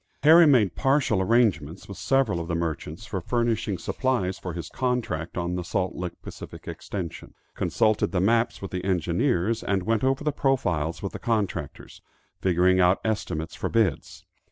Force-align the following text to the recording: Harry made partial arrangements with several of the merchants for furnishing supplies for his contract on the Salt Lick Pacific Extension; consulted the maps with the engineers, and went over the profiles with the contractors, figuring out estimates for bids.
Harry 0.23 0.47
made 0.47 0.73
partial 0.73 1.21
arrangements 1.21 1.87
with 1.87 1.95
several 1.95 2.39
of 2.39 2.47
the 2.47 2.55
merchants 2.55 3.05
for 3.05 3.21
furnishing 3.21 3.77
supplies 3.77 4.39
for 4.39 4.53
his 4.53 4.67
contract 4.67 5.37
on 5.37 5.53
the 5.53 5.63
Salt 5.63 5.93
Lick 5.93 6.19
Pacific 6.23 6.67
Extension; 6.67 7.35
consulted 7.53 8.11
the 8.11 8.19
maps 8.19 8.63
with 8.63 8.71
the 8.71 8.83
engineers, 8.83 9.63
and 9.63 9.83
went 9.83 10.03
over 10.03 10.23
the 10.23 10.31
profiles 10.31 11.03
with 11.03 11.13
the 11.13 11.19
contractors, 11.19 12.01
figuring 12.39 12.79
out 12.79 12.99
estimates 13.05 13.53
for 13.53 13.69
bids. 13.69 14.25